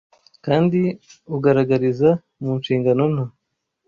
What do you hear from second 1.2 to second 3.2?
ugaragariza mu nshingano